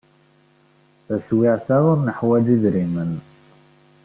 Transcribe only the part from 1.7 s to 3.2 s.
ur neḥwaj idrimen.